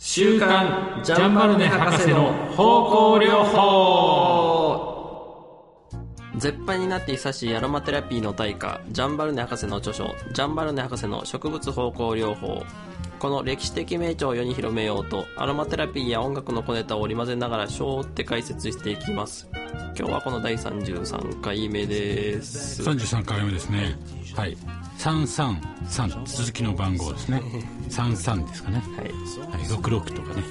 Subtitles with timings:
[0.00, 4.94] 週刊ジャンバルネ博士の方向療法。
[6.36, 12.62] 絶版になって久しいアロマテラピーの大家ジャンバルネ博士の著書「ジャンバルネ博士の植物方向療法」
[13.18, 19.48] この歴史的名著を世に広めようとアロマテラピーや音楽の小ネタを織り交ぜながら章って解説していきます。
[19.98, 22.84] 今日はこの第33回目です。
[22.84, 23.98] 33回目ですね。
[24.36, 24.56] はい
[24.98, 27.40] 333続きの番号ですね。
[27.88, 28.82] 33ですかね。
[28.96, 29.06] はい。
[29.06, 30.42] はい、66とかね。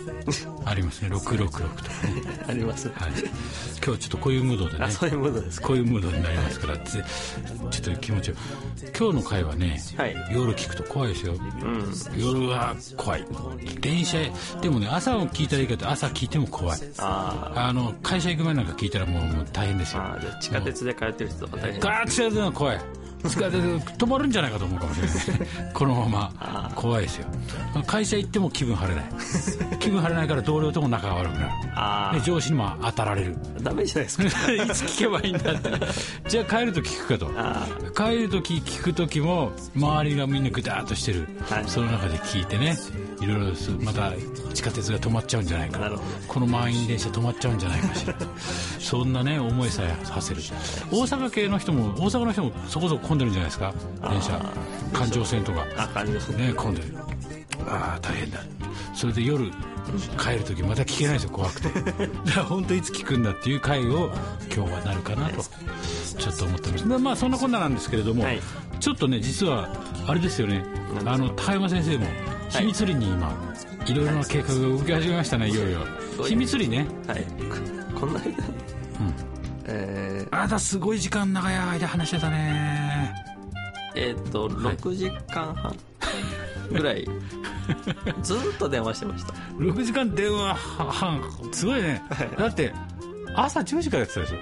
[0.64, 1.09] ありますね。
[1.09, 1.74] 666とかね、
[2.47, 2.88] あります。
[2.88, 3.19] はい、今
[3.82, 4.86] 日はちょっとこういうムードでね。
[4.86, 5.68] あそういうものですか。
[5.68, 6.78] こういうムードになりますから。
[6.78, 8.36] つちょっと気持ちよ
[8.97, 10.15] 今日の回はね、はい。
[10.32, 12.21] 夜聞くと怖いですよ、うん。
[12.21, 13.25] 夜は怖い。
[13.82, 14.18] 電車
[14.61, 16.79] でもね朝を聞いたらいいけど朝聞いても怖い。
[17.00, 20.02] ああの会社行く前なんか聞いたらもうもう大変ですよ。
[20.04, 21.82] ーあーじゃあ地下鉄で通ってる人とか大変。
[21.82, 22.82] ガーッてやるのは怖い
[23.23, 25.07] 止まるんじゃないかと思うかもしれ
[25.37, 26.71] ないこのまま。
[26.75, 27.27] 怖いですよ。
[27.85, 29.09] 会社行っても気分晴れない。
[29.79, 31.51] 気分晴れないから同僚とも仲が悪くなる。
[31.75, 33.37] あで上司にも当たられる。
[33.57, 34.23] あダメじゃないですか。
[34.23, 34.27] い
[34.67, 35.71] つ聞けばいいんだって。
[36.29, 37.31] じゃあ帰ると聞くかと。
[37.35, 41.63] あ帰るとき聞くときも周りがみんなぐだーっとしてる、はい。
[41.67, 42.77] その中で聞いてね。
[43.19, 44.11] いろいろすまた
[44.53, 45.91] 地下鉄が止まっちゃうんじゃないか。
[46.27, 48.15] この満員電車止まっちゃうんじゃないかしら
[48.79, 50.41] そんなね思いさえさせる。
[50.91, 53.73] 大阪系の人も大阪の人もそこそこ混んでるんじゃないですか？
[54.09, 54.41] 電車。
[54.94, 55.66] 環状線とか。
[55.77, 56.95] あ感じますねね混んでる。
[57.67, 58.39] ああ大変だ。
[58.94, 59.52] それで夜
[60.17, 61.69] 帰る時また聞けないですよ怖くて。
[61.81, 62.02] だか
[62.38, 64.11] ら本当いつ聞くんだっていう回を
[64.53, 65.44] 今日はなるかなと。
[66.17, 66.86] ちょっと思ってます。
[66.86, 68.41] まあまあそんなこんななんですけれども、はい。
[68.80, 69.69] ちょっとね実は
[70.08, 70.64] あれですよね。
[71.05, 72.08] あの高山先生も
[72.49, 73.31] 秘密裏に今、
[73.86, 75.53] い、ろいろな計画が動き始めましたねい。
[75.53, 75.80] よいよ。
[76.25, 76.88] 秘密裏ね。
[77.08, 77.25] はい。
[77.94, 78.36] ここんな間に、
[79.66, 80.36] えー。
[80.36, 82.86] あなたすごい時間長い間話してたね
[83.99, 85.75] えーっと6時間半
[86.71, 87.05] ぐらい
[88.21, 89.33] ずーっと電話してました。
[89.57, 92.01] 6時間電話半すごいね。
[92.37, 92.73] だって
[93.35, 94.35] 朝10時からやってたでしょ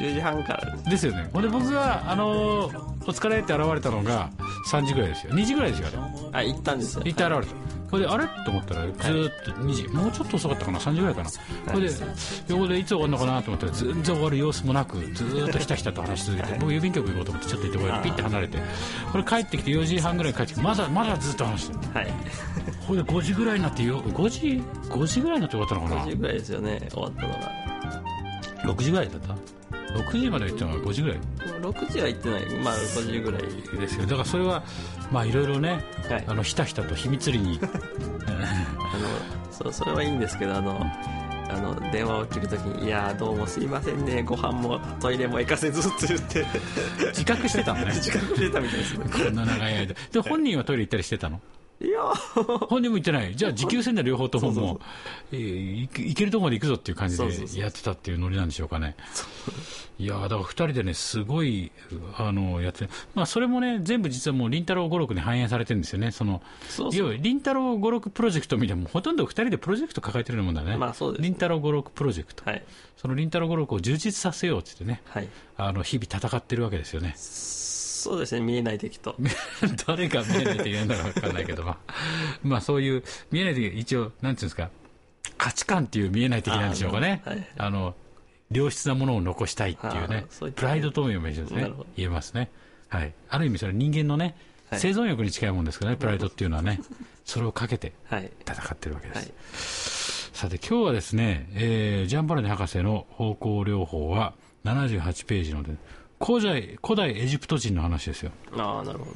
[0.00, 0.90] ？10時半からです。
[0.90, 1.28] ですよね。
[1.32, 4.30] ほんで僕が、あのーお疲れって現れたのが
[4.70, 5.32] 3時ぐらいですよ。
[5.34, 5.88] 2時ぐらいですよ
[6.32, 6.44] あれ。
[6.48, 7.02] あ行ったんですよ。
[7.04, 7.52] 行って現れた
[7.92, 8.26] これであれ？
[8.46, 9.86] と思ったらずーっと2時。
[9.88, 11.30] もうちょっと遅かったかな？3時ぐらいかな。
[11.30, 11.94] これで
[12.48, 13.42] 横でいつ終わるのかな？
[13.42, 18.58] と思ったら全然終わる様子もなくずーっとひたひたと話し続けて僕郵便局行こうと思ってちょっと行ってこれピッて離れて。
[19.12, 21.78] これ帰ってきて4時半ぐらいに帰ってきてまだまだずっと話してる。
[21.92, 22.06] はい。
[22.86, 26.88] これで5時ぐらいになってよ5時？5時ぐらいになって終わったのかな？5時ぐらいですよね。
[26.90, 27.52] 終わったのが。
[28.64, 29.36] 6時ぐらいだった？
[29.94, 31.18] 6時まで行ったのが5時ぐらい
[31.60, 32.44] ？6時は行ってない。
[32.62, 33.42] まあ5時ぐらい。
[33.42, 34.02] ですよ。
[34.02, 34.62] だからそれは
[35.10, 36.24] まあいろいろね、はい。
[36.26, 37.60] あのひたひたと秘密裏に。
[37.62, 40.80] あのそうそれはいいんですけどあの
[41.50, 44.22] あの電話を切るときに「いやーどうもすいませんね。
[44.22, 46.46] ご飯もトイレも行かせず」って言って。
[47.08, 47.92] 自覚してたのね。
[47.92, 49.04] 時間くれたみたいですね。
[49.12, 49.94] こんな長い間。
[49.94, 51.40] で本人はトイレ行ったりしてたの？
[51.80, 52.00] いや。
[52.02, 53.34] ー本人も行ってない。
[53.34, 54.80] じゃあ持久戦で両方とももう。
[55.32, 58.96] えー行けるところまで行くぞっていう感じでやってたっていうノリなんでしょうかね。
[59.98, 61.70] いやーだから2人でねすごい
[62.16, 66.10] あのやってまあそれもね全部実はもう凛太郎五六に反映されてるんですよね。
[66.12, 66.40] その
[66.92, 70.76] 要は凛太郎五六プロジェクトみたいほとんど2人でプロジェクト抱えてるようなもんだね。
[70.76, 71.22] まあそうです。
[71.22, 72.44] 凛太郎五六プロジェクト。
[72.48, 72.64] はい。
[72.96, 75.02] その凛太郎五六を充実させようって言ってね。
[75.10, 75.28] はい。
[75.56, 77.14] あの日々戦ってるわけですよね
[78.02, 79.14] そうですね見えない敵と。
[79.86, 81.94] 誰が見えないと言うんだか分かんないけど、まあ、
[82.42, 84.70] まあそういう見えない敵一応なんていうんですか
[85.38, 87.22] 価値観っていう見えない敵なんでしょうかね。
[87.24, 87.94] あーはいあの
[88.50, 91.72] 良質なものを残したいっていうあねうプライドとも言えますね。
[91.96, 92.50] 言えますね。
[92.88, 93.14] はい。
[93.30, 94.36] ある意味それは人間のね、
[94.68, 94.80] はい。
[94.80, 96.80] 生存欲に近いもんですからねプライドっていうのはね。
[97.24, 98.30] それをかけてはい。
[98.46, 100.50] 戦ってるわけです、はい。
[100.50, 105.74] さて今日はですね、えージャンバルネ博士の方向療法は78ページので
[106.24, 108.30] 古代古代エジプト人の話ですよ。
[108.56, 109.06] ああなるほ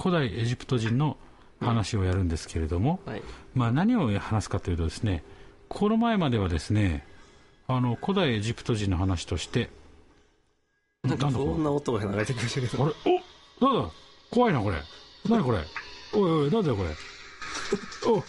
[0.00, 1.16] 古代エジプト人の
[1.60, 3.22] 話をやるんですけれども、どはい。
[3.54, 5.22] まあ、何を話すかというとですね
[5.68, 7.06] この前まではですね
[7.66, 9.70] あの古代エジプト人の話として
[11.02, 12.84] なんかこそんな音が流れてきましたけど。
[12.84, 12.94] あれ？
[13.60, 13.90] おなんだ？
[14.30, 14.76] 怖いなこれ。
[15.28, 15.58] 何これ？
[16.12, 16.90] おいおいなんだよこれ？
[18.12, 18.22] お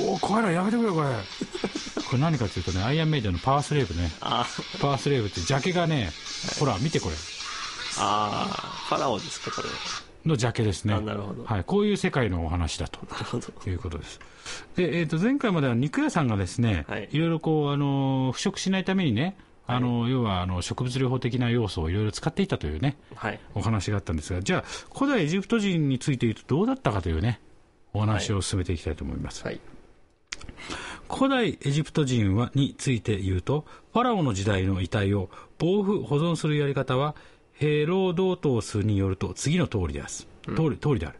[0.00, 1.08] お怖いなやめてくれこれ。
[2.08, 4.10] これ何かというとねアイアンメイドのパワースレーブね。
[4.20, 4.46] あ
[4.80, 6.10] パワースレーブってジャケがね
[6.58, 7.14] ほら見てこれ。
[7.98, 8.46] あ
[8.88, 9.68] ファラオですかこれ。
[10.28, 10.94] のジャケですね。
[10.94, 11.44] あなるほど。
[11.44, 13.00] はい、こういう世界のお話だと。
[13.10, 13.46] なるほど。
[13.52, 14.20] ということです。
[14.76, 17.08] で、えー、と前回までは肉屋さんがですね、はい。
[17.10, 19.36] い、ろいろこう、あの腐食しないためにね、
[19.66, 23.40] あの要はあの植物療法的な要素をいろいろ使っていたというね、はい。
[23.54, 24.64] お話があったんですが、じゃあ、
[24.96, 27.40] 古代エジプト人について言うとどうだったかというね、
[27.92, 29.44] お話を進めていきたいと思います。
[29.44, 29.60] はい
[31.08, 37.14] 古代エジプト人はについて言うと、ファラオの時代の遺体を防腐保存するやり方は、
[37.52, 40.28] ヘロドートスによると次の通りです。
[40.44, 41.18] 通り通りである。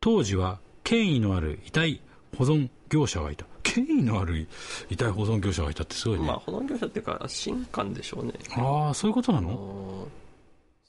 [0.00, 2.00] 当時は権威のある遺体
[2.36, 4.48] 保存業者がいた権威のある
[4.90, 8.32] 遺体保存業者がいたってすごいね、まあ、保存業者っていうか、新館でしょうね。
[8.56, 10.08] ああそういうことなあのの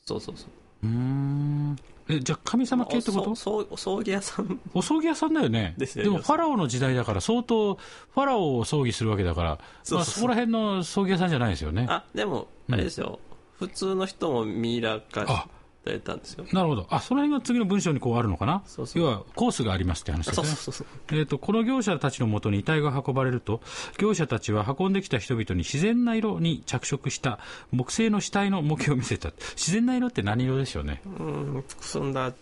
[0.06, 0.88] そうそうそう。
[0.88, 1.78] うーん
[2.10, 3.32] えじゃあ神様系ってこと？
[3.72, 4.60] お葬儀屋さん。
[4.74, 5.74] お葬儀屋さんだよね。
[5.78, 11.88] ですねもファラオの時代だから相当ファラオを葬儀するわけだからそこら辺の葬儀屋さんじゃないですよね。
[11.90, 13.20] あ、でも、あれですよ。
[13.60, 15.48] 普通の人もミイラ化
[15.86, 16.46] あされたんですよ。
[16.52, 16.88] なるほど。
[16.90, 18.64] あその辺が次の文章にこうあるのかな？
[18.66, 19.04] そうそう。
[19.04, 20.74] 要はコースがありますって話ですそうねそう。
[20.74, 20.88] そう。
[21.12, 23.62] えー、とこの業者たちのもとに遺体が運ばれると
[23.98, 27.40] 業者たちは運んできた人々に自然な色に着色した
[27.72, 29.32] 木製の死体の模型を見せた。
[29.56, 31.02] 自然な色って何色でしょうね？
[31.06, 32.34] うん、くすんだ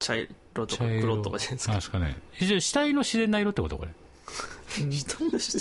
[0.00, 0.28] 茶色
[0.66, 1.74] とか黒とかじゃないですか。
[1.74, 2.16] ですかね。
[2.60, 3.90] 死体の自然な色ってことこれ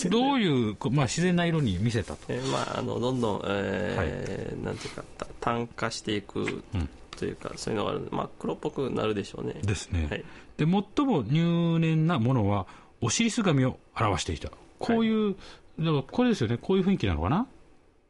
[0.10, 2.20] どういう、まあ、自然な色に見せたと。
[2.28, 6.64] えーまあ、あのどんどん、えーなんていうかた炭化していく
[7.12, 9.54] というか、そういうのがあるまあ、黒っぽくなるでしょうね。
[9.64, 10.24] ですね、はい、
[10.58, 10.68] で最
[11.06, 12.68] も入念なものは
[13.02, 14.52] オシリス神を表していた。
[14.80, 15.36] こういう、
[15.80, 16.58] だからこれですよね。
[16.58, 17.48] こういう雰囲気なのかな？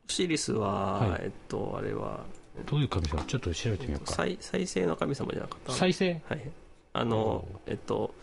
[0.10, 1.22] オシリスは、はい。
[1.24, 2.26] えっと、あれは
[2.66, 3.24] どういう神様？
[3.24, 4.14] ちょっと調べてみようか。
[4.14, 6.22] 再再生の神様じゃなかった再生？
[6.28, 6.42] はい。
[6.94, 8.16] あの、えっと、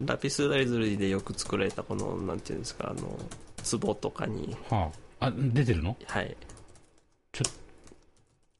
[0.00, 3.18] ラピスライズリでよく作られたこの、なんていうんですか、あの、
[3.78, 5.26] 壺とかに、はあ。
[5.26, 5.96] あ出てるの？
[6.06, 6.34] はい。
[7.32, 7.44] ちょ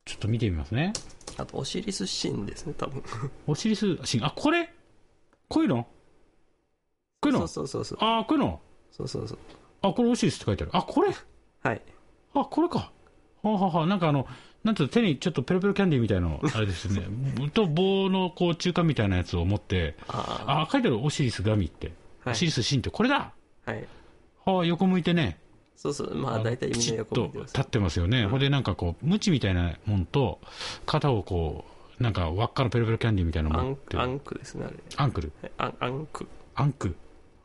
[0.05, 0.93] ちょっと見てみますね。
[1.39, 3.03] あと、オシリス神ですね、多分。
[3.47, 4.71] オシリス神あこれ？
[5.49, 5.87] こういうの？
[7.23, 7.47] こういうの？
[7.47, 8.11] そうそうそうそう。
[8.11, 8.61] あこういうの？
[8.93, 9.39] そうそうそう。
[9.81, 10.71] あこれオシリスって書いてある。
[10.75, 11.15] あこれ？
[11.63, 11.81] はい。
[12.35, 12.93] あこれか。
[13.43, 14.27] はあ、はあはあ、なんかあの
[14.65, 17.03] なんていうの手にちょっとペロペロキャンディーみたいなのあれですよね。
[17.55, 21.93] と棒のこう中間みたいなやつを持ってああ書いてあるオシリス神って、
[22.25, 22.33] はい。
[22.33, 23.33] オシリス神ってこれだ。
[23.67, 23.87] あ、はい。
[24.45, 25.39] はあ横向いてね。
[25.77, 26.15] そうそう。
[26.15, 27.55] まあ、大体みんな横見てます。
[27.55, 30.39] と立ってますよね、ほんでなんかこう、ムチみたいなもんと、
[30.85, 31.65] 肩をこ
[31.99, 33.97] う、なんか輪っかのペロペロキャンディーみたいなのアン持って。
[33.97, 34.77] アンクですね、あれ。
[34.97, 35.75] アンクル、はい。
[35.81, 36.29] アンク。
[36.55, 36.95] アンク、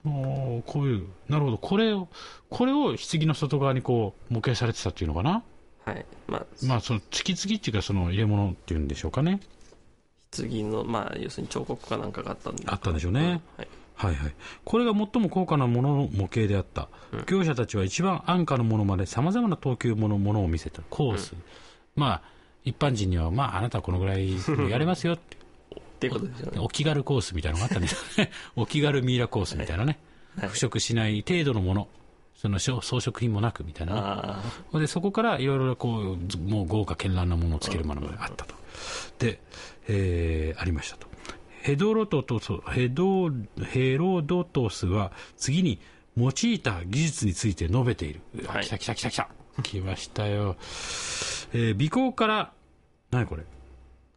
[0.06, 2.10] おーこういう、なるほど、これを、
[2.50, 5.42] これを棺の外側にこう模型されてたっていうのかな、
[5.86, 6.06] はい。
[6.28, 9.40] まあ、まあ、その月々っていうか、その入れ物っていうんでしょうかね、
[10.32, 12.64] 次の、まあ、要するに彫刻かなんかがあったんで。
[12.68, 13.42] あったんでしょうね。
[13.58, 13.68] はい。
[13.96, 14.36] はいはい、
[14.66, 16.90] これが最も高価なものの模型であった、
[17.28, 20.82] 業者たちは一番安価なものまでさまざまな等級ものものを見せた。
[20.90, 21.34] コース、
[21.96, 22.22] まあ
[22.66, 24.36] 一般人には、まあ、あなたはこのぐらい
[24.70, 25.38] やれますよって、
[25.78, 26.60] っていうことですよね。
[26.60, 30.00] お気軽コースみたいなのがあったんですよね、 お気軽ミイラコースみたいなね、
[30.38, 30.50] はい。
[30.50, 31.88] 腐食しない程度のもの、
[32.36, 34.42] その装装飾品もなくみたいな
[34.74, 38.56] でそこからいろいろこうずもう豪華絢爛なものをつけるものがあったと、
[39.20, 39.40] で、
[39.88, 41.08] えーありましたと。
[41.62, 43.32] ヘドロトトスヘド
[43.72, 45.80] ヘロドトスは次に
[46.18, 48.22] 用いた技術について述べている。
[48.48, 49.30] はい来た来た来た来た。
[49.64, 50.58] 来ましたよ。
[51.54, 52.52] えー尾行から、
[53.12, 53.44] 何これ？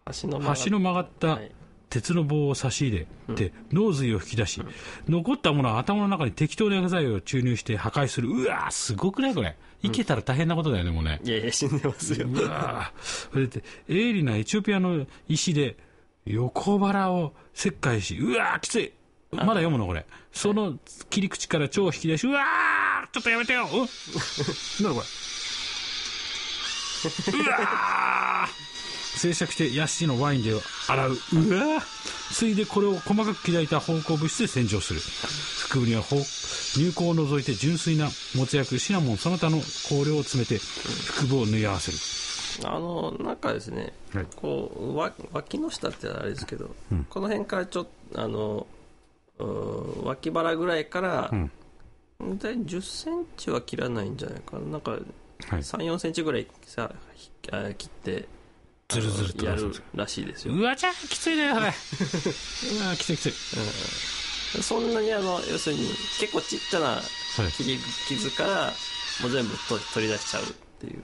[0.05, 0.13] あ。
[0.13, 1.53] 橋の曲が橋の曲がったはい
[1.91, 4.63] 鉄の棒を差し入れて、脳髄を引き出し、
[5.09, 8.29] 残ったものは頭の中に適当な薬剤を注入して破壊する。
[8.31, 9.35] うわーすごくない？
[9.35, 9.57] これ。
[9.83, 11.21] いけたら大変なことだよね、もうね。
[11.25, 12.27] いやいや、死んでますよ。
[12.29, 15.77] うわーそれで、鋭利なエチオピアの石で
[16.27, 18.93] 横腹を切開し、うわーきつい
[19.31, 20.05] まだ読むのこれ。
[20.33, 20.79] その
[21.11, 23.71] 切り口から腸を引き出し、うわーちょっとやめてようん
[24.85, 25.07] なんだこ
[27.35, 27.39] れ。
[27.39, 28.68] うわー
[29.17, 30.53] 静借してヤシのワインで
[30.89, 31.11] 洗う。
[31.11, 35.01] うわーついでこれを細かく砕いた芳香物質で洗浄する。
[35.69, 36.17] 腹部には芳
[36.75, 40.59] 乳香を除いて純粋なもつ薬、シナモンその他の香料を詰めて
[41.17, 41.99] 腹部を縫い合わせる。
[42.65, 46.75] あの、なんかですね、はいこう、わ脇の下ってあれですけど、
[47.09, 48.67] この辺からちょっと、あの、
[49.39, 51.51] うん脇腹ぐらいから、ん
[52.21, 54.67] 大体10センチは切らないんじゃないかな。
[54.67, 55.01] なんか、はい
[55.51, 56.93] 3、4センチぐらいさ、
[57.77, 58.29] 切って、
[58.89, 60.55] ずるずるとやるらしいですよ。
[60.55, 61.67] うわちゃきついね、それ。
[62.87, 64.63] うわきついきつい。
[64.63, 67.03] そんなにあの、要するに、結構ちっちゃなは
[67.47, 67.79] い切り
[68.09, 68.73] 傷から、
[69.21, 70.47] もう全部と取り出しちゃうっ
[70.81, 71.03] ていう、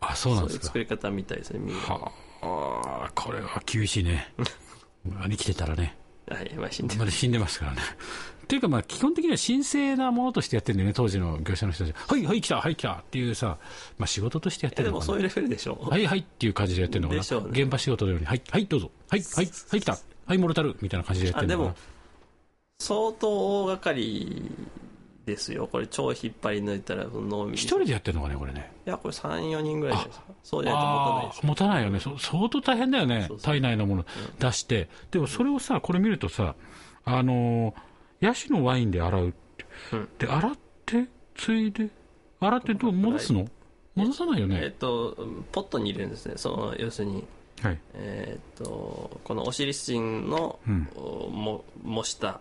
[0.00, 0.66] あ、そうなんそういうですか。
[0.66, 1.82] 作り方みたいですね、みんな。
[1.82, 2.12] は
[2.42, 4.34] あ、これは厳しいね。
[5.22, 5.96] 生きてたらね。
[6.28, 7.82] はい、まあ死んでまだ死んでますからね。
[8.44, 11.96] っていうか、まあ、基本的には神聖なものとしてやってるんだよね、当時の業者の人たち。
[11.96, 13.58] はい、はい、来た、はい、来たっていうさ、
[13.98, 15.06] まあ、仕事としてやってるのかな。
[15.06, 15.78] でもそういうレベルでしょ。
[15.80, 17.20] はい、はいっていう感じでやってるのかな。
[17.20, 18.90] でしょうね現場仕事のように、はい、はい、どうぞ。
[19.08, 19.98] はい、はい、はい、来た。
[20.26, 21.74] はい、モルタルみたいな感じでやってるのかな。、
[22.80, 24.50] 相当大掛かり
[25.24, 25.66] ですよ。
[25.70, 28.70] これ、超引っ張り抜いたら、その一人でやってるのかね、これね。
[28.86, 30.24] いや、これ3、4人ぐらいですか。
[30.42, 31.46] そうじゃないと持たないです。
[31.46, 32.00] 持たないよね。
[32.00, 33.38] そ相当大変だよねそう。
[33.38, 34.06] そう体内のもの
[34.38, 34.88] 出して。
[35.10, 36.54] でもそれをさ、これ見るとさ、
[37.04, 39.66] あのーヤシのワインで洗うって。
[39.92, 40.08] うん。
[40.18, 40.56] で、洗っ
[40.86, 41.88] て、ついで、
[42.40, 43.46] 洗ってどう戻すの？
[43.94, 44.70] 戻さないよえっね。
[44.72, 45.16] と、
[45.52, 46.34] ポットに入れるんですね。
[46.36, 47.24] その、要するに、
[47.62, 47.78] はい。
[47.94, 50.88] えーっとこのオシリス人の、うん。
[50.96, 52.40] おも模した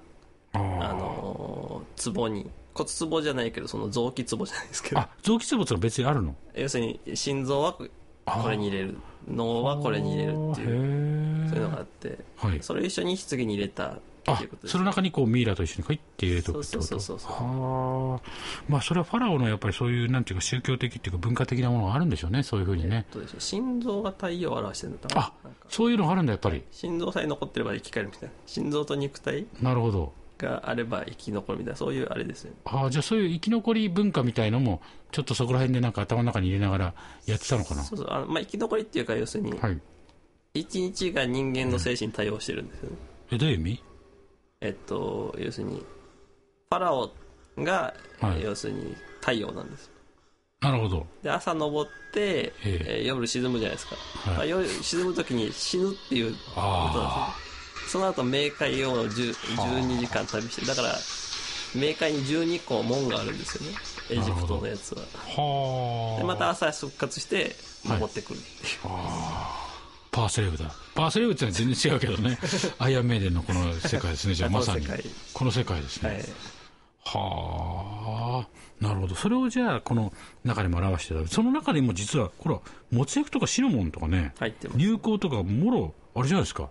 [0.54, 2.50] あのー壺に。
[2.74, 5.02] 骨壺じゃないけどその臓器壺じゃないですけど。
[5.02, 6.36] あ臓器物が別にあるの？
[6.56, 7.88] 要するに心臓はこ
[8.50, 8.98] れに入れる。
[9.28, 11.50] 脳はこれに入れるっていう。
[11.50, 12.18] そういうのがあって。
[12.36, 12.64] はい。
[12.64, 17.32] それを一緒に棺に入れたってあその中にこうミイラと一緒に入って入れとくってことそうそうそうそう。
[17.32, 18.30] はあ。
[18.70, 22.44] まあそれはファラオのやっぱりそういうなんていうか宗教的っていうか文化的なものがあるんでしょうね。
[22.44, 23.06] そういうふうにね。
[23.12, 23.42] どうでしょう。
[23.42, 25.34] 心臓が太陽を表してるんだあ
[25.68, 26.64] そういうのがあるんだやっぱり。
[26.72, 28.36] 心臓さえ残ってれば生き返るみたいな。
[28.46, 30.14] 心臓と肉体なるほど。
[30.38, 31.78] があれば生き残るみたいな。
[31.78, 32.58] そういうあれですよね。
[32.66, 36.94] ああじゃあそういう生き残り文化みたいのもちょっとそこら辺でなんか頭の中に入れながら
[37.26, 37.84] やってたのかな？
[37.84, 38.08] そうそう。
[38.10, 39.80] あの、まあ、生き残りっていうか要するにはい。
[40.56, 42.96] 一日が人間の精神に対応してるんですよね、
[43.32, 43.84] えどういう意味？
[44.64, 47.12] えっと要するにファラオ
[47.60, 48.42] が、はい。
[48.42, 49.92] 要するに太陽なんです。
[50.60, 51.06] なるほど。
[51.22, 52.86] で朝登って、ええ。
[53.00, 54.38] えー夜沈むじゃないですか、はい。
[54.38, 57.36] まあ夜沈む時に死ぬっていうことなんですよあ
[57.90, 60.96] その後冥界を10 12時間旅してだから
[61.76, 63.78] 冥界に12個門があるんですよね。
[64.10, 65.02] エジプトのやつは。
[65.38, 67.56] あはあでまた朝復活して
[67.86, 69.63] 登ってくるっていう、
[70.14, 70.72] パーセレブだ。
[70.94, 72.38] パーセレブってのは全然違うけどね。
[72.78, 74.36] アイアンメイデンのこの世界ですね。
[74.36, 74.86] じゃあまさに。
[75.34, 75.82] この世界。
[75.82, 76.24] ですね、
[77.04, 79.16] はあ、なるほど。
[79.16, 81.28] それをじゃあ、この中にも表してた。
[81.28, 84.34] その中でも実は、これは、もつ薬とかシナモンとかね、
[84.76, 86.70] 流行とか、もろ、あれじゃないですか。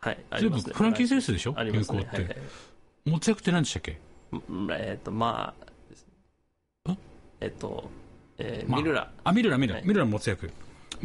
[0.00, 1.54] はい全部フランキンセンスでしょ？
[1.62, 1.92] 流行って。
[1.94, 2.36] はいはい。
[3.08, 3.98] もつ薬って何でしたっけ？
[4.32, 5.54] うんえっ、とま
[6.86, 6.94] あ
[7.40, 7.46] え？
[7.46, 7.88] っ、と、
[8.36, 9.10] えーまあミルラ。
[9.22, 9.88] あ、ミルラ、ミルラ、はい。
[9.88, 10.28] ミルラのもつ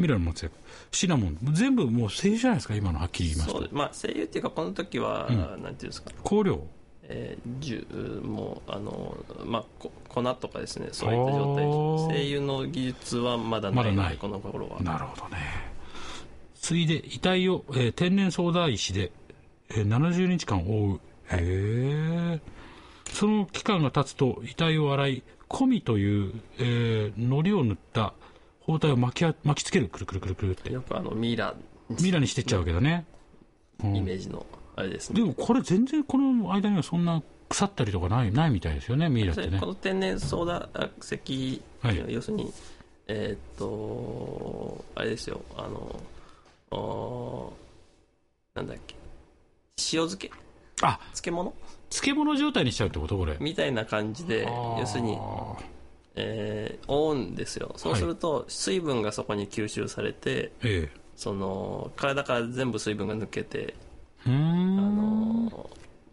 [0.06, 0.52] ルラのもつ薬。
[0.92, 1.38] シナモン。
[1.52, 3.68] 全部もう声優じゃないですか、今のはっきり言いますとそう。
[3.72, 6.62] まあ声優っていうかこの時は、うんなんていうんですか香料。
[7.12, 11.64] えー、もうあのまあこ粉とかですねそういった状態
[12.18, 15.70] 声優の技術はまだないまだないこの頃はなるほどね。
[16.54, 19.10] ついで、遺体を、えー天然ソーダ石で、
[19.70, 21.00] えー70日間覆う。
[21.32, 21.38] へ
[22.36, 22.40] え。
[23.12, 28.14] その期間が経つと、遺体を洗い、コミという、えー、糊を塗った
[28.70, 29.88] 包帯を巻きあ巻きつける。
[29.88, 30.72] くるくるくるくるって。
[30.72, 31.54] よくあのミイラ
[31.88, 33.04] ミイラにしてっちゃうわけだね。
[33.82, 34.46] うんイメージの
[34.76, 39.66] あれですねでもこれ全然この間にはそんな腐ったりとかないないみたいですよね、ミイラってねこ。
[39.66, 42.52] の天然ソーダあ石、はい要するに
[43.08, 46.00] えーっとあれですよあの
[46.78, 48.94] おーなんだっけ
[49.92, 50.30] 塩漬け？
[50.82, 51.52] あ、漬物？
[51.88, 53.36] 漬物状態にしちゃうってことこれ。
[53.40, 54.46] みたいな感じで
[54.78, 55.18] 要するに、
[56.16, 63.74] えー覆うんですよそうすると水分がそこに吸収されて、えその体から全部水分が抜けて。
[64.26, 65.70] あの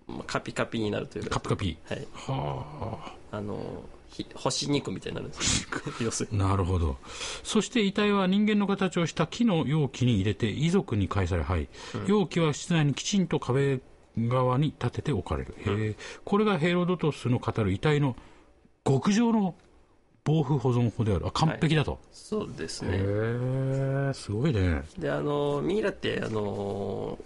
[0.08, 1.78] まあカピカピになるというかカピカピ。
[1.86, 5.70] はいはあのひ干し肉みたいになるんですよ
[6.02, 6.48] 要するにあ。
[6.48, 6.98] なるほど。
[7.44, 11.68] そして遺体は人間の形をした木の容器に入れて遺族に返され、はい。
[12.08, 13.80] 容器は室内にきちんと壁
[14.18, 15.56] 側に立てて置かれる。
[15.58, 15.96] へえ。
[16.24, 18.16] これがヘロドトスの語る遺体の
[18.86, 19.56] 極上の
[20.28, 21.28] 防腐保存法である。
[21.28, 21.98] あ、完璧だと。
[22.12, 24.84] そうですへねえ、すごいね。
[25.00, 27.18] であのミイラってあの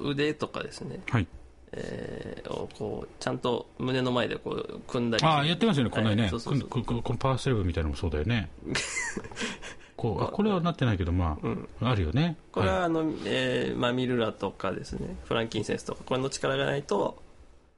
[0.00, 1.28] 腕とかですね、はい。
[1.72, 6.22] えーをこうちゃんと胸の前でこう組んだりああ、やってますよね、こんなにね。
[6.22, 6.58] はいそうそう
[7.16, 8.50] パワーセレブみたいなのもそうだよね。
[9.96, 11.38] こうあこれはなってないけど、ま
[11.80, 12.36] あ、あるよね。
[12.50, 17.22] これはあの、えーまあ、ミルラとかですねフランキンセンスとかこれの力がないと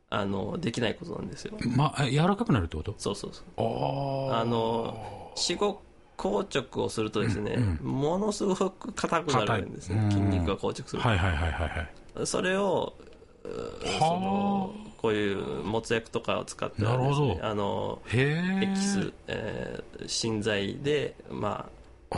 [0.09, 1.55] あのできないことなんですよ。
[1.77, 2.95] ま柔らかくなるってこと？
[2.99, 4.31] そうそうそう。
[4.31, 5.83] ああの死後
[6.17, 10.11] 硬直をするとですね、ものすごく硬くなるんですね。
[10.11, 12.27] 筋肉が硬直すると、はいはいはいはいはい。
[12.27, 12.95] それを
[13.43, 17.39] そのこういうもつ薬とかを使ってね、なるほど。
[17.43, 18.01] あの。
[18.13, 21.76] エキス、えー芯剤で、まあ、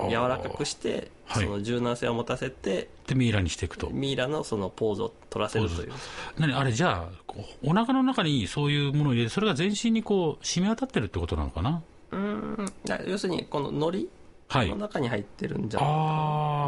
[0.09, 3.90] 柔らかくして、はいその柔軟性を持たせてで、ミイラにしていくと。
[3.90, 5.93] ミイラのそのポーズを取らせるという
[6.38, 11.83] 何あれ、じゃあ、お腹の中にそういうものを入れて、それが全身にこう、染み渡ってるってことなのかな？
[12.12, 14.07] うんあ要するにこの海苔
[14.49, 14.76] はいの。
[14.76, 15.93] 中に入ってるんじゃないあ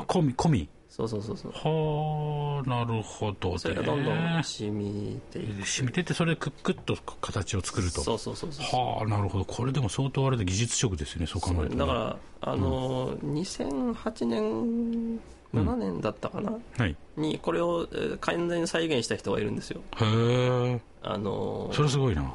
[0.03, 0.69] あ、込み、込み。
[0.91, 3.59] そうそうそうそうはあ、なるほどね。
[3.59, 8.03] それがどんどん染みていく染みてって、それでクックッと形を作ると。
[8.03, 9.45] そうそうそうそうはあ、なるほど。
[9.45, 11.77] これでも相当あれで技術職ですよね、そう考えると、ね。
[11.77, 15.21] だからあのー、2008年
[15.55, 16.97] 7年だったかな、はい。
[17.17, 22.35] にこれをえー完全に再現した人がいるんですよへえ、あのーそれすごいな。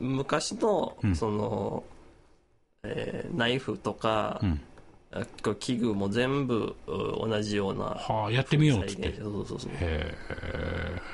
[0.00, 1.84] 昔のうんその、
[2.82, 4.60] えーナイフとか、うん。
[5.58, 9.14] 器具も全部う同じようなはあ、やってみようって。
[9.20, 10.14] そうそうそうへ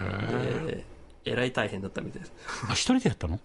[0.01, 0.67] え。
[0.67, 0.85] で
[1.25, 2.33] えらい大変だったみたいです。
[2.69, 3.39] あ、一人でやったの？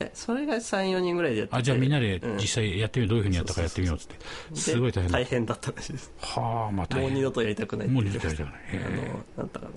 [0.00, 1.52] えそれが3、4人ぐらいでやって。
[1.52, 2.36] てあじゃあみんなでうん。
[2.36, 4.16] 実際やってみる、どういうふうにやったかやってみようっつって。
[4.54, 5.18] すごい大変だ。
[5.18, 6.12] 大変だったらしいです。
[6.20, 7.02] はあまあ大変。
[7.02, 8.60] もう二度とやりたくないもう二度とやりたくない。
[8.72, 9.72] へあのなんだかな、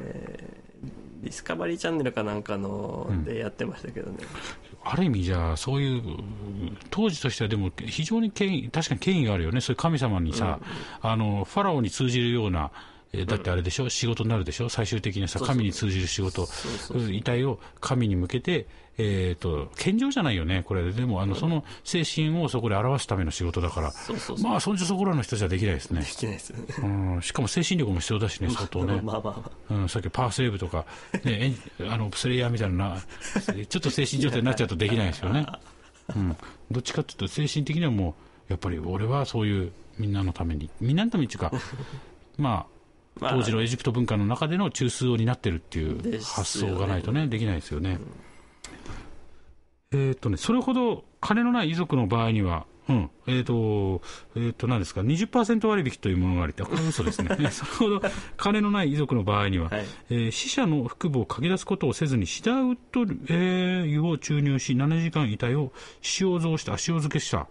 [0.00, 0.68] えー
[1.20, 4.18] ディスカバリーチャンネルかなんかのでやってましたけどね、
[4.84, 6.02] ある意味じゃあそういう
[6.90, 9.60] 当時としてはでも非常に権威確かに権威があるよね。
[9.60, 10.60] そういう神様にさ、
[11.02, 12.70] あのファラオに通じるような
[13.12, 14.68] えーだってあれでしょ、仕事になるでしょ？
[14.68, 16.46] 最終的にはさ神に通じる仕事。
[17.10, 18.66] 遺体を神に向けて、
[18.98, 21.06] えー、と献上じゃないよねこれで。
[21.06, 23.92] もあのその精神をそこで表すための仕事だから。
[24.42, 26.00] まあそんじょそこらの人じゃできないですね。
[26.00, 26.64] で、きないですよね。
[26.82, 26.86] う
[27.18, 30.84] ん、しかも精神力も必要だしね相当ね、まあまあまあうん、さっきパワーセーブとか、
[31.24, 31.54] ね、
[31.88, 33.02] あのプレイヤーみたいなな、
[33.68, 35.46] ちょっと精神状態になっちゃうとできないですよね。
[36.14, 36.36] うん、
[36.70, 38.14] どっちかというと、精神的にはも
[38.48, 42.77] う、やっぱり俺はそういうみんなのために、みんなのためにっていうか、まあ、まあ
[43.20, 47.98] 当時のエジプト文化の中での中枢を担ってるっていう発想がないとね、できないですよね。
[49.92, 54.00] えっ、とね、それほど金のない遺族の場合には、うん、えっ、と、
[54.34, 57.28] えっ、と、何ですか、20%割引というものがあり、あこれ嘘ですね。
[57.50, 58.02] それほど
[58.36, 65.72] 金のない遺族の場合には、はいえー死者の腹部をかき出すことをせずに、シダウッド、えー油を注入し、7時間遺体を
[66.20, 67.46] 塩蔵して、足塩漬けした。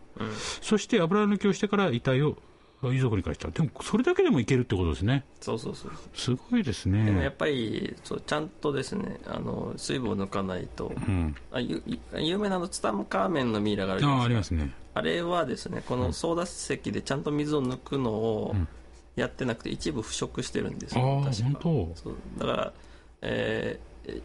[0.61, 2.37] そして油抜きをしてから遺体を
[2.83, 3.49] 遺族に返した。
[3.49, 5.25] でも、それだけでもいけるってことですね。
[5.41, 7.05] そうそうそうすごいですね。
[7.05, 11.35] でもやっぱりそうちゃんとですねあの水分を抜かないと、うん。
[11.51, 14.75] あゆゆ有名なあのツタンカーメンのミイラがあるじゃああ、ないですかありますね。
[14.93, 18.67] あれはですねこの操舵石でちゃんと水を抜くのをん
[19.15, 21.91] やってなくて一部腐食してるんですああ、よ確か本当？
[21.95, 22.73] そうだから、
[23.21, 24.21] えーえ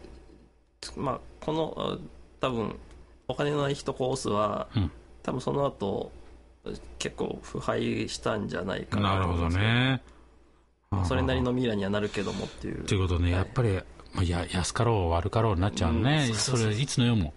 [0.81, 1.97] ーまあ、このあ
[2.39, 2.75] 多分
[3.27, 4.91] お金のない人コースは、うん
[5.23, 6.11] 多分その後
[6.97, 10.01] 結構腐敗したんじゃないかななるほどね。
[11.05, 12.83] それなりのミイラにはなるけどもっていう。
[12.83, 13.41] ということでね、はい。
[13.41, 13.73] やっぱり、
[14.13, 17.33] まあ、や安かろう悪かろうになっちゃうね、うんそれいつの世も。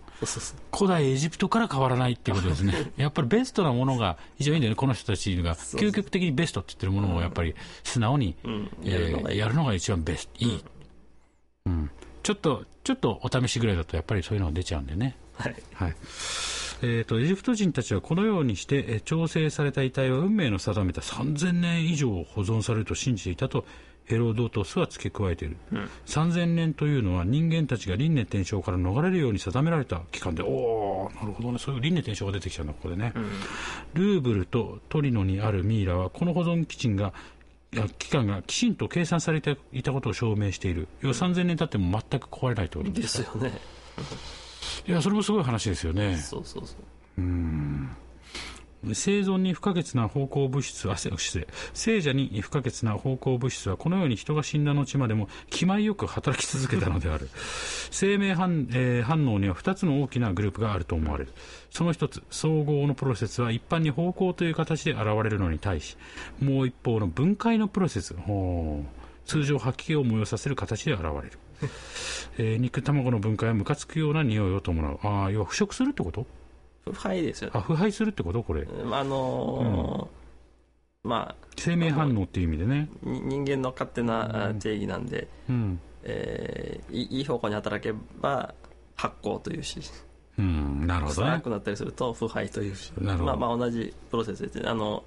[0.74, 2.92] 古代エジプトから変わらないっていうことですね。
[2.96, 5.54] やっぱりベストなものが非常にいいんだよねこの人たちが。
[5.54, 7.54] 究極的にベストって言ってるものをやっぱり
[7.84, 8.36] 素直に、
[8.82, 10.64] やるのが一番ベストいい、
[11.66, 11.90] うん。
[12.22, 15.16] ちょっとちょっとお試しぐらいだとやっぱりそういうのが出ちゃうんでね。
[15.34, 15.56] はい。
[15.74, 15.96] はい
[16.82, 23.64] えー、とエジプト人たちはこのようにして、えー調整された遺体は運命の定めた3000年以上保存されると信じていたと
[24.06, 25.56] ヘロドトスは付け加えている、
[26.06, 31.58] 3000年というのは人間たちが輪廻転生から逃れるように定められた期間でおおなるほどね。
[31.58, 33.12] そういう輪廻転生が出てきたんだここでね、
[33.94, 37.12] ルーブルとトリノにあるミイラはこの保存基地が
[37.98, 40.86] 期間がきちんと計算されていたことを証明している。
[41.00, 43.52] 要は3000年経っても全く壊れないということですよね
[44.86, 46.16] いやそれもすごい話ですよね。
[46.16, 46.82] そうそうそう。
[48.94, 51.48] 生存に不可欠な方向物質あせ失礼。
[51.74, 57.28] 聖者に不可欠な方向物質はこのように人が死んだ後までも気前よく働き続けたのである。
[57.90, 61.32] 生命反,、えー反応には2つの大きなグループがあると思われる。
[61.70, 65.96] その1つ総合のプロセスは一般に方向という形で現れるのに対し
[66.40, 71.38] もう一方の分解のプロセスほう通常吐き気を催させる形で現れる
[72.38, 74.98] えー肉卵の分解はムカつくような匂いを伴う。
[75.02, 76.26] ああ要は腐食するってこと？
[76.84, 77.52] 腐敗ですよね。
[77.56, 78.42] あ腐敗するってこと？
[78.42, 78.62] これ。
[78.62, 85.80] うんあのーまあ生命反応っていう意味でね、に人間の勝手なあ定義なんで、うん。
[86.02, 88.54] えーいいいい方向に働けば
[88.96, 89.80] 発酵というし
[90.38, 91.30] うん、なるほどね。
[91.30, 93.36] 悪くなったりすると腐敗というしなるほど。
[93.36, 94.68] まあ、まあ同じプロセスですね。
[94.68, 95.02] あの、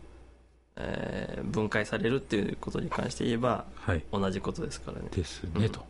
[0.78, 4.04] えー分解されるっていうことに関して言えばはい。
[4.12, 5.08] 同じことですからね。
[5.12, 5.84] ですね、と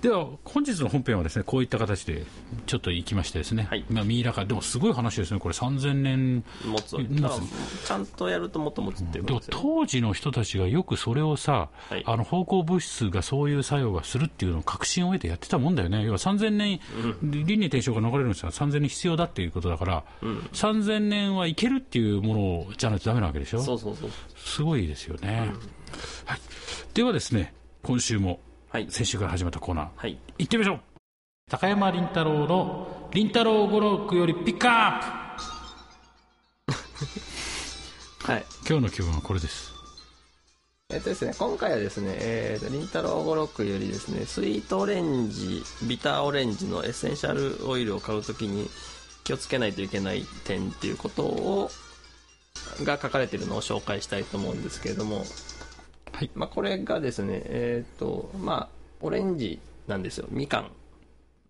[0.00, 2.24] では本日の本編はですねこういった形で
[2.66, 3.84] ちょっと行きましてですね、はい。
[3.90, 5.54] まあ、ミイラ化でもすごい話ですねこれ。
[5.54, 6.44] 3000年。
[6.64, 6.96] 持つ。
[7.86, 9.62] ちゃんとやるともっと持つっていうことですよね。
[9.62, 12.02] 当時の人たちがよくそれをさ、はい。
[12.06, 16.04] あの方向物質がそういう作用がするっていうのを確信を得てやってたもんだよね。
[16.04, 16.80] 要は3000年、
[17.22, 20.04] 輪廻転生が流れるんですよ3000年必要だっていうことだから、
[20.52, 23.60] 3000年はいけるっていうものじゃないとダメなわけでしょ。
[23.60, 24.10] そうそうそう。
[24.36, 25.52] すごいですよね、
[26.24, 26.38] はい、
[26.94, 27.52] ではですね
[27.82, 28.40] 今週も
[28.76, 28.86] はい。
[28.90, 29.88] 先週から始まったコーナー。
[29.96, 30.18] はい。
[30.36, 30.80] 行ってみましょう。
[31.50, 35.40] 高山林太郎の林太郎語録よりピックア
[38.26, 38.42] ッ はい。
[38.42, 39.72] プ今日の気分はこれです。
[40.90, 48.68] えっとですね、今回はですね、えーと、りんたろー語録よりですね、スイートオレンジ、ビターオレンジのエッセンシャルオイルを買うときに
[49.24, 51.70] 気をつけないといけない点っていうことを、
[52.82, 55.24] が書かれているのを紹介したいと思うんですけれども、
[56.16, 58.68] はいまあ、これがですね、えっ、と、まあ、
[59.02, 60.26] オレンジなんですよ。
[60.30, 60.70] みかん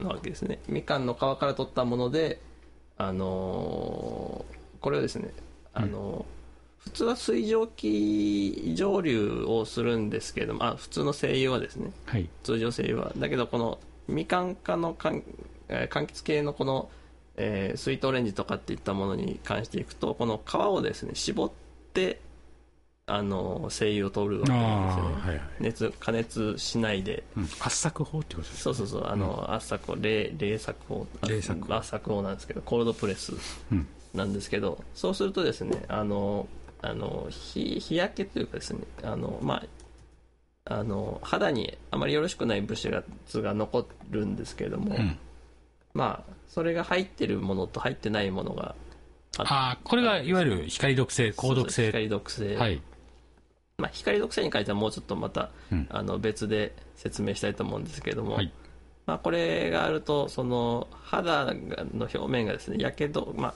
[0.00, 0.58] なわけですね。
[0.66, 2.40] みかんの皮から取ったもので、
[2.98, 5.30] あのーこれをですね、
[5.72, 13.12] あのー普通は水蒸気蒸留をするんですけれども、あ、普通の精油はですね、はい通常精油は。
[13.16, 15.22] だけど、このみかん科のかん
[15.68, 16.90] えー柑橘系のこの、
[17.36, 21.50] えースイートオレンジとかっていったものに関していくとこの皮をですね絞っ
[21.94, 22.18] て
[23.08, 25.48] あの精油を取るわけなんですよね、はいはい。
[25.60, 27.22] 熱加熱しないで。
[27.36, 27.44] うん。
[27.44, 29.06] 圧搾法ってことですそうそうそう。
[29.06, 31.06] あの、圧搾法冷冷搾法。
[31.20, 31.74] あ冷搾法。
[31.76, 33.32] 圧搾法なんですけどコールドプレス
[33.70, 33.86] うん。
[34.12, 36.48] なんですけどそうするとですねあの
[36.82, 39.62] あの日日焼けというかですねあのま
[40.64, 45.16] ああの肌にあまりよろしくない物質が残るんですけれども、うん。
[45.94, 48.74] まあそれが入ってるものと入ってないものが
[49.38, 51.86] あああこれがいわゆる光毒性光毒性。
[51.86, 52.82] 光毒性、はい
[53.78, 55.86] まあ、光毒性に関してはもうちょっとまた、うん。
[55.90, 58.52] あの別で説明したいと思うんですけれども、はい。
[59.04, 61.44] まあ、これがあるとその肌
[61.94, 63.54] の表面がですねやけど、まあ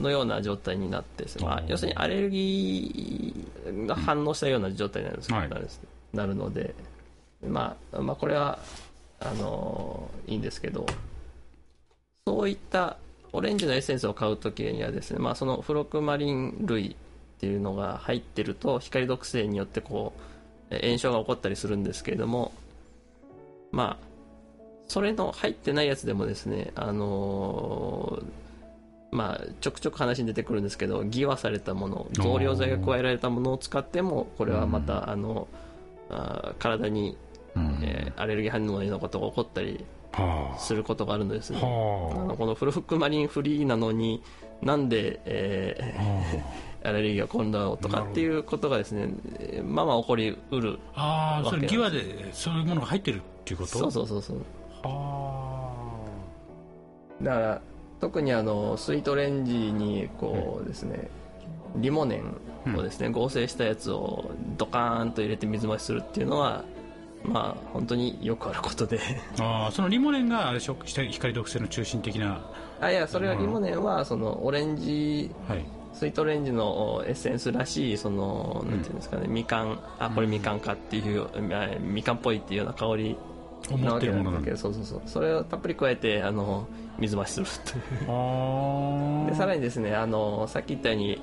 [0.00, 5.20] のような状態になってね、まあ要するにアレルギーが反応したような状態になるん。
[5.20, 5.48] です,、はい。
[5.48, 5.68] なるん
[6.12, 6.74] なるので、
[7.46, 8.58] まあ、まあこれは
[9.20, 10.86] あのいいんですけど
[12.26, 12.96] そういった
[13.32, 16.96] オレンジのエッセンスを買うときにはですね、まあ、そのフロクマリン類
[17.38, 22.52] っていうのが入ってると光毒性によってこうえ炎症が起こったりするんですけれども
[23.70, 24.04] まあ
[24.88, 28.24] それの入ってないやつでもですねあのー
[29.10, 35.46] まあちょくちょく話に出てくるんですけど偽和されたもの増量剤が加えられたものを使ってもこれはまたあの
[36.10, 37.16] あー体に、
[37.54, 37.78] うん。
[37.82, 41.58] えーアレルギー反応のようなことが起こったりはすることがあるのですね。
[41.58, 41.62] あ。
[41.62, 44.22] のこのフルフックマリンフリーなのに
[44.60, 46.02] なんで、えあ。
[46.36, 49.08] ーアレルギーが起こるんだろうとかっていうことがですね
[49.40, 53.70] えーまあまあ起こりうるああそれギワでそういうものが入ってるっていうこと？
[53.70, 54.36] そうそうそうそう。
[54.82, 55.72] は
[57.20, 57.60] だから
[58.00, 61.08] 特にあのスイートオレンジにこうですね、
[61.76, 62.22] リモネ
[62.66, 66.64] ンをですね、合成したやつをドカーンと入れて水増しするっていうのは
[67.24, 69.00] まあ本当によくあることで。
[69.40, 72.40] あああそのリモネンがあれでしょ光毒性の中心的な？
[72.80, 75.64] あいやそれはリモネンはそのオレンジはい
[75.98, 83.16] スイートオレンジのエッセンスらしいそのなんていうんですかねみかんあこれみかんかっていう、あみかんっぽいっていうような香り
[83.82, 84.44] なわけるものなんだ。
[84.44, 85.02] けどそうそうそう。
[85.06, 88.10] それをたっぷり加えてあの水増しするという。
[89.26, 91.20] あでさらにですねあのさっき言ったように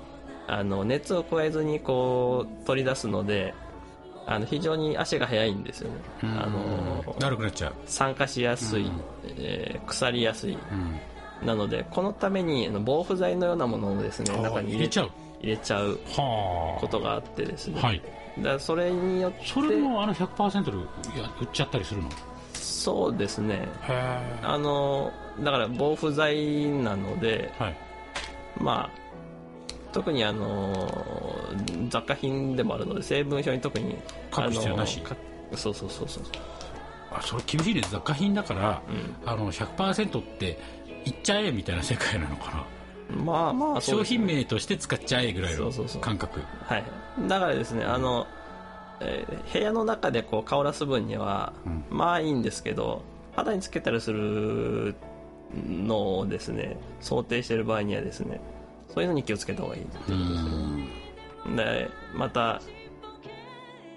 [0.48, 3.54] あの熱を加えずにこう取り出すので
[4.28, 5.96] あの非常に足が速いんですよね。
[6.22, 7.74] あの悪くなっちゃう。
[7.86, 9.02] 酸化しやすい、うん。
[9.38, 10.54] えー腐りやすい。
[10.54, 10.60] うん
[11.43, 15.12] なのでこのためにあの防腐剤のようなものをですね中に入れちゃう。
[15.41, 16.82] 入れちゃうはあ。
[16.82, 18.02] ことがあってですね、はい。
[18.39, 20.71] だそれによってそれもあの100%で
[21.19, 22.08] や売っちゃったりするの？
[22.08, 22.12] へ
[22.54, 23.67] そうですね。
[23.88, 25.12] えあの
[25.43, 27.78] だから防腐剤なのではい。
[28.60, 29.06] まあ
[29.91, 30.89] 特にあの
[31.89, 33.95] 雑貨品でもあるので成分表に特に
[34.34, 35.02] 書く必要なし。
[35.56, 36.24] そうそうそうそう。
[37.12, 38.82] あそれ厳しいね雑貨品だから、
[39.26, 40.60] うあの100%って
[41.06, 42.65] 言っちゃえみたいな世界なのかな。
[43.24, 46.02] まあまあそう商品名として使っちゃえぐらいのそうそうそう。
[46.02, 46.41] 感覚。
[46.63, 46.84] はい。
[47.28, 48.28] だからですねあの、
[49.00, 51.84] えー部屋の中でこう香らす分には、うん。
[51.89, 53.04] まあいいんですけど
[53.36, 54.96] 肌につけたりする
[55.54, 58.41] のをですね想定している場合にはですね
[58.94, 60.44] そういうのに気をつけた方がいいっていうことです
[61.50, 61.56] ね。
[61.56, 62.62] でまた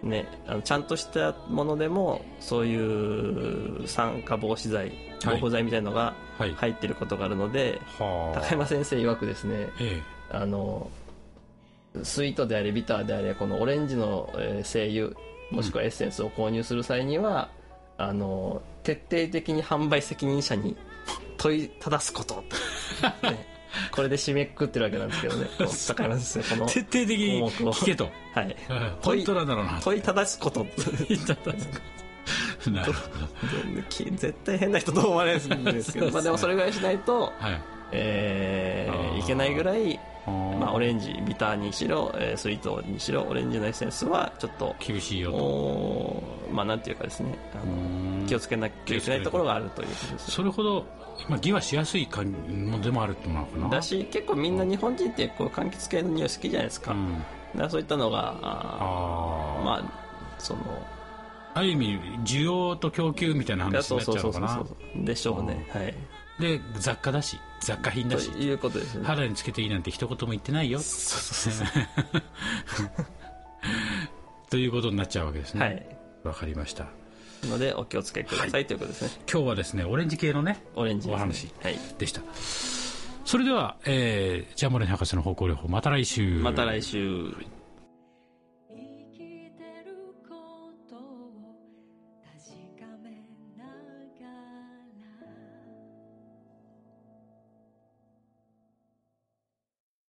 [0.09, 4.93] ねあのちゃんとしたものでもそういう酸化防止剤
[5.25, 6.55] 防腐剤みたいのがはい。
[6.55, 8.41] 入ってることがあるので、はあ。
[8.41, 10.89] 高山先生曰くですねえあの
[12.03, 15.11] スイートであれビターであれこのオレンジの、えー精油
[15.51, 17.49] もしくはエッセンスを購入する際には、
[17.97, 20.77] あの徹底的に販売責任者に
[21.39, 22.45] 問いただすこと、
[23.27, 23.58] ね
[23.93, 25.49] これで締めくくってるわけなんですけどね。
[25.59, 28.11] この高山先生このえ徹底的に聞けと。
[28.35, 28.57] はい。
[29.03, 30.67] 本当なんだろうな問いただすこと。
[32.71, 33.01] なるほ
[33.89, 36.11] き絶対変な人と思われるんですけど。
[36.13, 37.47] まあでもそれぐらいしないと、い。
[37.93, 39.99] えいけないぐらい
[40.59, 46.23] まあ、オンレンジビターにしろ、えースイートにしろオレンジのエッセンスはちょっと厳しいよと。
[46.53, 50.85] まあなんていうかですねあの気をつけなきゃいけないところがあるということですそれほど、
[51.29, 53.69] まあ、議はしやすい感じもでもあるってことなのかな。
[53.69, 57.25] だし結構みんな日本人ってこう柑橘系の匂い好きじゃないですか,、うん、
[57.57, 59.85] だそういったのがあまあ
[60.39, 60.61] その
[61.55, 64.65] あ、ある意味需要と供給みたいな話になっちゃうのかな。
[64.97, 65.67] でしょうね。
[65.71, 65.95] はい。
[66.41, 67.39] で雑貨だし。
[67.61, 68.31] 雑貨品だし。
[68.31, 69.05] ということですね。
[69.05, 70.79] 肌につけていいなんて一言も言ってないよ。
[70.79, 72.91] そうそうそう。
[74.51, 75.65] ということになっちゃうわけですね。
[75.65, 75.99] はい。
[76.25, 76.87] わかりました
[77.47, 79.11] のでお気をつけください、ということですね。
[79.31, 81.79] 今日はですねオレンジ系のねオレンジね、お話はい。
[81.99, 82.23] でした。
[83.25, 86.41] それでは、えージャンボレン博士の方向療法また来週。
[86.41, 87.35] また来週